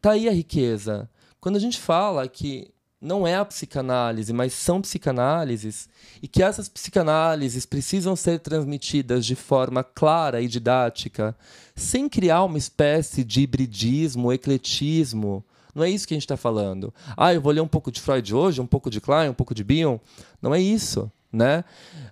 [0.00, 1.08] tá aí a riqueza.
[1.38, 5.90] Quando a gente fala que não é a psicanálise, mas são psicanálises,
[6.22, 11.36] e que essas psicanálises precisam ser transmitidas de forma clara e didática,
[11.76, 15.44] sem criar uma espécie de hibridismo, ecletismo.
[15.74, 16.94] Não é isso que a gente está falando.
[17.14, 19.54] Ah, eu vou ler um pouco de Freud hoje, um pouco de Klein, um pouco
[19.54, 19.98] de Bion.
[20.40, 21.12] Não é isso.
[21.34, 21.64] Né?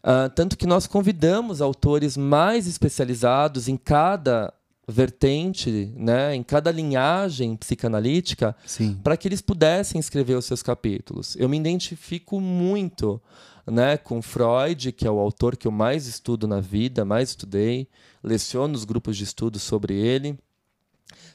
[0.02, 4.52] Uh, tanto que nós convidamos autores mais especializados em cada
[4.88, 8.54] vertente, né, em cada linhagem psicanalítica,
[9.00, 11.36] para que eles pudessem escrever os seus capítulos.
[11.36, 13.22] Eu me identifico muito,
[13.64, 17.86] né, com Freud, que é o autor que eu mais estudo na vida, mais estudei,
[18.24, 20.36] leciono os grupos de estudo sobre ele.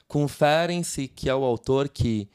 [0.10, 2.30] Com Ferenczi, que é o autor que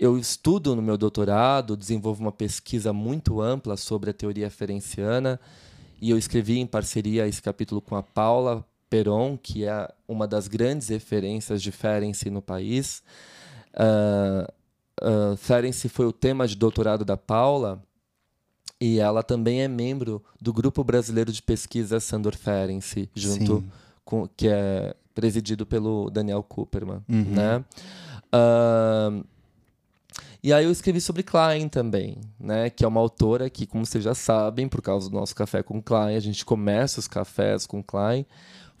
[0.00, 5.38] eu estudo no meu doutorado, desenvolvo uma pesquisa muito ampla sobre a teoria ferenciana,
[6.00, 10.48] e eu escrevi em parceria esse capítulo com a Paula Peron, que é uma das
[10.48, 13.02] grandes referências de Ferenczi no país.
[13.74, 14.50] Uh,
[15.02, 17.82] uh, Ferenczi foi o tema de doutorado da Paula
[18.80, 23.70] e ela também é membro do Grupo Brasileiro de Pesquisa Sandor Ferenczi, junto Sim.
[24.02, 27.34] com que é presidido pelo Daniel Cooperman, uhum.
[27.34, 27.64] né?
[28.32, 29.22] Uh,
[30.42, 32.70] e aí eu escrevi sobre Klein também, né?
[32.70, 35.82] Que é uma autora que, como vocês já sabem, por causa do nosso café com
[35.82, 38.26] Klein, a gente começa os cafés com Klein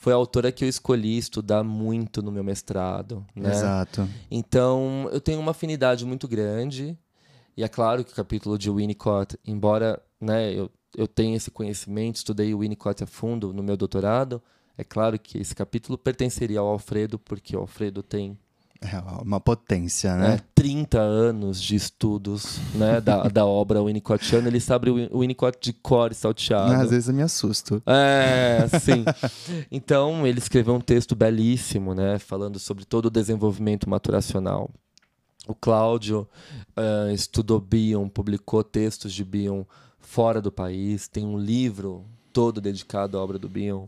[0.00, 3.22] foi a autora que eu escolhi estudar muito no meu mestrado.
[3.36, 3.50] Né?
[3.50, 4.08] Exato.
[4.30, 6.96] Então, eu tenho uma afinidade muito grande.
[7.54, 12.16] E é claro que o capítulo de Winnicott, embora né, eu, eu tenha esse conhecimento,
[12.16, 14.42] estudei o Winnicott a fundo no meu doutorado,
[14.78, 18.38] é claro que esse capítulo pertenceria ao Alfredo, porque o Alfredo tem
[18.82, 20.34] é uma potência, né?
[20.36, 24.48] É, 30 anos de estudos né, da, da obra Winnicottiana.
[24.48, 26.72] Ele sabe o Winnicott de cor salteado.
[26.72, 27.82] Às vezes eu me assusto.
[27.86, 29.04] É, sim.
[29.70, 32.18] então, ele escreveu um texto belíssimo, né?
[32.18, 34.70] Falando sobre todo o desenvolvimento maturacional.
[35.46, 36.26] O Cláudio
[36.76, 39.64] uh, estudou Bion, publicou textos de Bion
[39.98, 41.06] fora do país.
[41.06, 43.86] Tem um livro todo dedicado à obra do Bion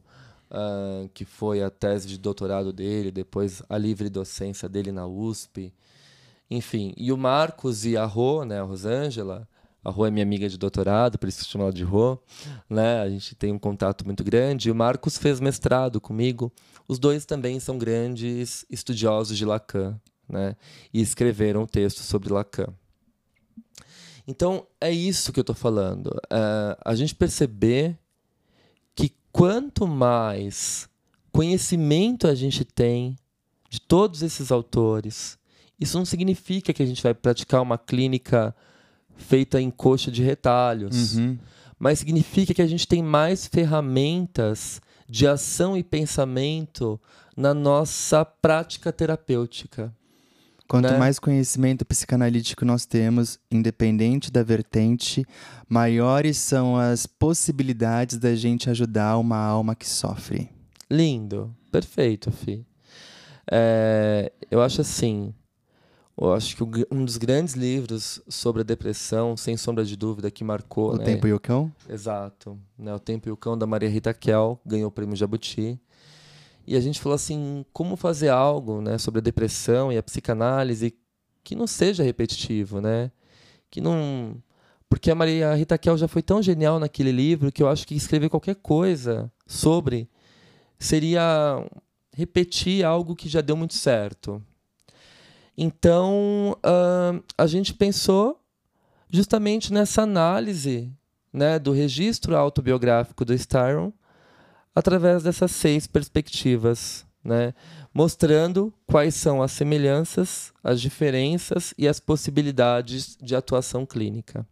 [0.52, 5.72] uh, que foi a tese de doutorado dele, depois a livre docência dele na USP.
[6.50, 9.48] Enfim, e o Marcos e a Rô, né, a Rosângela,
[9.84, 12.16] a Rô é minha amiga de doutorado, por isso chamo ela de Rô,
[12.70, 13.00] né?
[13.00, 14.68] A gente tem um contato muito grande.
[14.68, 16.52] E o Marcos fez mestrado comigo.
[16.86, 20.54] Os dois também são grandes estudiosos de Lacan, né?
[20.94, 22.72] E escreveram um texto sobre Lacan.
[24.24, 26.08] Então, é isso que eu estou falando.
[26.08, 27.98] Uh, a gente perceber
[29.32, 30.88] quanto mais
[31.32, 33.16] conhecimento a gente tem
[33.70, 35.38] de todos esses autores,
[35.80, 38.54] isso não significa que a gente vai praticar uma clínica
[39.16, 41.38] feita em coxa de retalhos, uhum.
[41.78, 47.00] mas significa que a gente tem mais ferramentas de ação e pensamento
[47.36, 49.94] na nossa prática terapêutica.
[50.72, 50.96] Quanto né?
[50.96, 55.22] mais conhecimento psicanalítico nós temos, independente da vertente,
[55.68, 60.48] maiores são as possibilidades da gente ajudar uma alma que sofre.
[60.90, 62.64] Lindo, perfeito, Fi.
[63.50, 65.34] É, eu acho assim,
[66.18, 70.42] eu acho que um dos grandes livros sobre a depressão, sem sombra de dúvida, que
[70.42, 70.94] marcou.
[70.94, 71.04] O né?
[71.04, 71.70] Tempo e o Cão?
[71.86, 72.58] Exato.
[72.78, 72.94] Né?
[72.94, 75.78] O Tempo e o Cão, da Maria Rita Kell, ganhou o prêmio Jabuti.
[76.66, 80.94] E a gente falou assim, como fazer algo, né, sobre a depressão e a psicanálise
[81.42, 83.10] que não seja repetitivo, né?
[83.70, 84.40] Que não
[84.88, 87.94] porque a Maria Rita Kel já foi tão genial naquele livro que eu acho que
[87.94, 90.06] escrever qualquer coisa sobre
[90.78, 91.64] seria
[92.14, 94.42] repetir algo que já deu muito certo.
[95.56, 98.38] Então, uh, a gente pensou
[99.08, 100.92] justamente nessa análise
[101.32, 103.92] né, do registro autobiográfico do Styron
[104.74, 107.54] através dessas seis perspectivas, né?
[107.94, 114.46] mostrando quais são as semelhanças, as diferenças e as possibilidades de atuação clínica.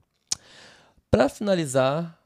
[1.11, 2.19] Para finalizar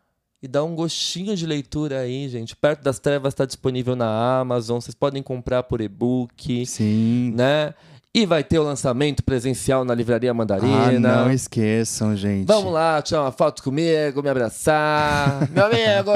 [0.43, 2.55] e dá um gostinho de leitura aí, gente.
[2.55, 6.67] Perto das Trevas está disponível na Amazon, vocês podem comprar por e-book.
[6.67, 7.33] Sim.
[7.35, 7.73] Né?
[8.17, 11.13] E vai ter o lançamento presencial na Livraria Mandarina.
[11.13, 12.47] Ah, não esqueçam, gente.
[12.47, 15.47] Vamos lá, tirar uma foto comigo, me abraçar.
[15.51, 16.13] Meu amigo!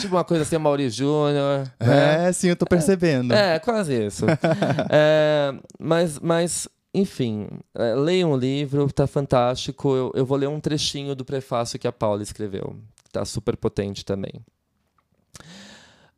[0.00, 1.70] tipo uma coisa assim, Maurício Júnior.
[1.78, 2.28] Né?
[2.28, 3.34] É, sim, eu tô percebendo.
[3.34, 4.24] É, é quase isso.
[4.88, 9.94] é, mas, mas, enfim, é, leiam o livro, tá fantástico.
[9.94, 12.74] Eu, eu vou ler um trechinho do prefácio que a Paula escreveu.
[13.12, 14.32] Tá super potente também.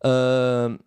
[0.05, 0.79] Uh,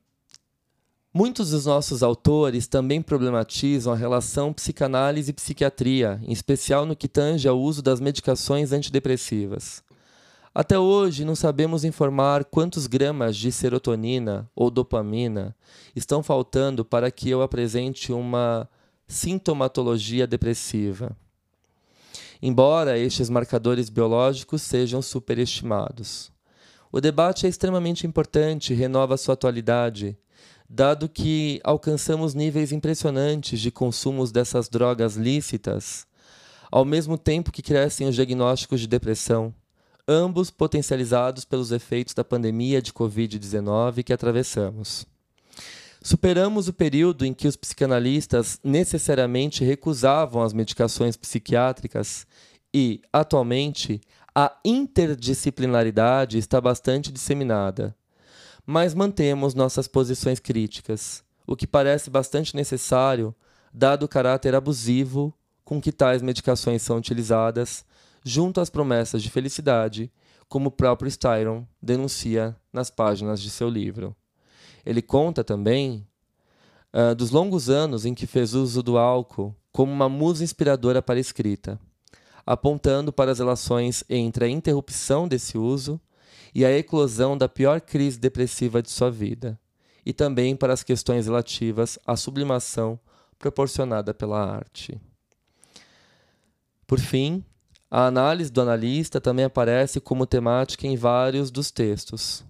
[1.14, 7.10] Muitos dos nossos autores também problematizam a relação psicanálise e psiquiatria, em especial no que
[7.10, 9.84] tange ao uso das medicações antidepressivas.
[10.56, 15.54] Até hoje, não sabemos informar quantos gramas de serotonina ou dopamina
[15.94, 18.66] estão faltando para que eu apresente uma
[19.06, 21.12] sintomatologia depressiva.
[22.42, 26.32] Embora estes marcadores biológicos sejam superestimados.
[26.90, 30.18] O debate é extremamente importante e renova sua atualidade
[30.74, 36.08] dado que alcançamos níveis impressionantes de consumos dessas drogas lícitas,
[36.72, 39.54] ao mesmo tempo que crescem os diagnósticos de depressão,
[40.08, 45.06] ambos potencializados pelos efeitos da pandemia de Covid-19 que atravessamos.
[46.02, 52.26] Superamos o período em que os psicanalistas necessariamente recusavam as medicações psiquiátricas
[52.74, 54.00] e, atualmente,
[54.34, 57.94] a interdisciplinaridade está bastante disseminada
[58.66, 63.36] mas mantemos nossas posições críticas, o que parece bastante necessário,
[63.74, 65.34] dado o caráter abusivo
[65.64, 67.86] com que tais medicações são utilizadas,
[68.24, 70.12] junto às promessas de felicidade,
[70.48, 74.16] como o próprio Styron denuncia nas páginas de seu livro.
[74.86, 76.06] Ele conta também
[76.94, 81.16] uh, dos longos anos em que fez uso do álcool como uma musa inspiradora para
[81.16, 81.80] a escrita,
[82.46, 86.00] apontando para as relações entre a interrupção desse uso
[86.54, 89.60] e a eclosão da pior crise depressiva de sua vida,
[90.06, 93.00] e também para as questões relativas à sublimação
[93.38, 95.00] proporcionada pela arte.
[96.86, 97.44] Por fim,
[97.90, 102.44] a análise do analista também aparece como temática em vários dos textos.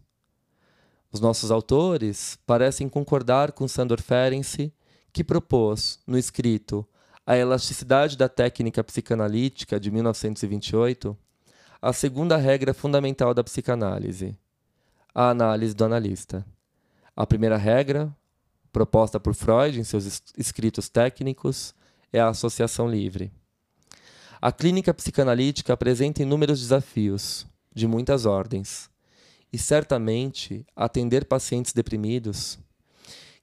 [1.12, 4.74] Os nossos autores parecem concordar com Sandor Ferenczi,
[5.12, 6.88] que propôs, no escrito
[7.26, 11.18] A Elasticidade da Técnica Psicanalítica de 1928,
[11.82, 14.38] a segunda regra fundamental da psicanálise,
[15.16, 16.46] a análise do analista.
[17.16, 18.16] A primeira regra,
[18.72, 21.74] proposta por Freud em seus escritos técnicos,
[22.14, 23.32] é a associação livre.
[24.40, 28.90] A clínica psicanalítica apresenta inúmeros desafios, de muitas ordens,
[29.52, 32.60] e certamente atender pacientes deprimidos,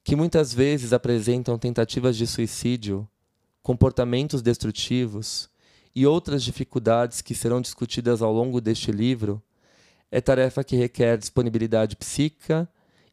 [0.04, 3.08] que muitas vezes apresentam tentativas de suicídio,
[3.62, 5.50] comportamentos destrutivos
[5.94, 9.42] e outras dificuldades que serão discutidas ao longo deste livro,
[10.10, 12.68] é tarefa que requer disponibilidade psíquica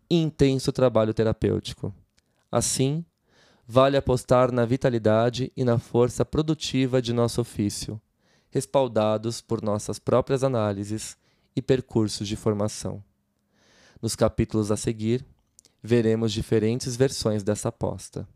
[0.09, 1.93] e intenso trabalho terapêutico.
[2.51, 3.03] Assim,
[3.67, 7.99] vale apostar na vitalidade e na força produtiva de nosso ofício,
[8.49, 11.17] respaldados por nossas próprias análises
[11.55, 13.03] e percursos de formação.
[14.01, 15.26] Nos capítulos a seguir,
[15.82, 18.28] veremos diferentes versões dessa aposta.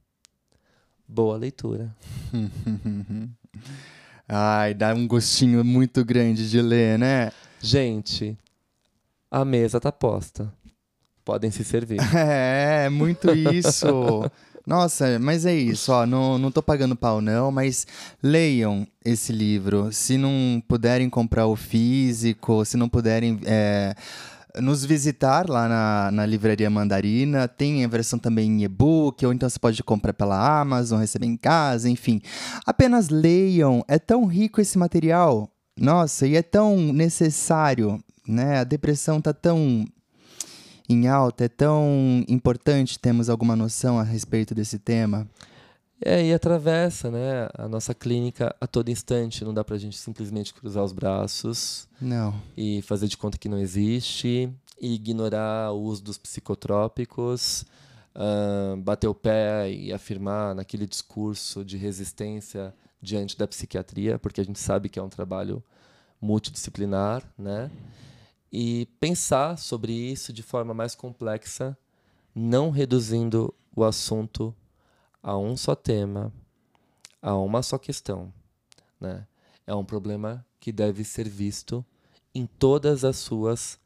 [1.07, 1.95] Boa leitura!
[4.31, 7.31] Ai, dá um gostinho muito grande de ler, né?
[7.59, 8.37] Gente,
[9.31, 10.53] a mesa tá posta.
[11.25, 11.97] Podem se servir.
[12.15, 13.87] É, muito isso.
[14.67, 17.87] Nossa, mas é isso, ó, não, não tô pagando pau não, mas
[18.21, 19.91] leiam esse livro.
[19.91, 23.95] Se não puderem comprar o físico, se não puderem é,
[24.61, 27.47] nos visitar lá na, na Livraria Mandarina.
[27.47, 31.37] Tem a versão também em e-book, ou então você pode comprar pela Amazon, receber em
[31.37, 32.21] casa, enfim.
[32.65, 35.49] Apenas leiam, é tão rico esse material.
[35.79, 38.59] Nossa, e é tão necessário, né?
[38.59, 39.85] A depressão tá tão
[40.89, 45.27] em alta, é tão importante termos alguma noção a respeito desse tema.
[46.01, 49.43] É, e atravessa, né, a nossa clínica a todo instante.
[49.43, 51.87] Não dá pra gente simplesmente cruzar os braços.
[51.99, 52.33] Não.
[52.55, 54.49] E fazer de conta que não existe.
[54.79, 57.65] E ignorar o uso dos psicotrópicos.
[58.15, 64.43] Uh, bater o pé e afirmar naquele discurso de resistência diante da psiquiatria, porque a
[64.43, 65.63] gente sabe que é um trabalho
[66.19, 67.71] multidisciplinar, né?
[68.51, 71.77] E pensar sobre isso de forma mais complexa,
[72.33, 74.53] não reduzindo o assunto
[75.21, 76.33] a um só tema,
[77.21, 78.33] a uma só questão.
[78.99, 79.27] Né?
[79.65, 81.85] É um problema que deve ser visto
[82.33, 83.79] em todas as suas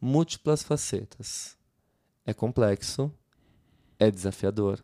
[0.00, 1.56] múltiplas facetas.
[2.26, 3.12] É complexo,
[3.98, 4.82] é desafiador,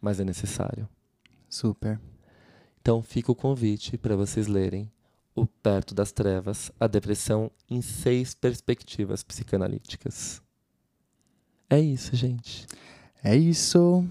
[0.00, 0.88] mas é necessário.
[1.48, 2.00] Super.
[2.80, 4.90] Então fica o convite para vocês lerem
[5.34, 10.42] o Perto das Trevas, a depressão em seis perspectivas psicanalíticas.
[11.70, 12.66] É isso, gente.
[13.22, 14.04] É isso.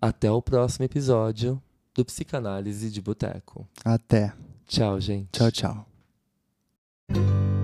[0.00, 1.60] Até o próximo episódio
[1.94, 3.66] do Psicanálise de Boteco.
[3.84, 4.32] Até.
[4.66, 5.28] Tchau, gente.
[5.32, 7.57] Tchau, tchau.